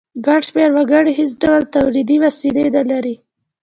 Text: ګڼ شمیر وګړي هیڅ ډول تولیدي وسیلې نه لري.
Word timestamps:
ګڼ 0.25 0.39
شمیر 0.47 0.71
وګړي 0.75 1.11
هیڅ 1.19 1.31
ډول 1.43 1.61
تولیدي 1.75 2.17
وسیلې 2.25 2.65
نه 2.75 2.83
لري. 2.89 3.15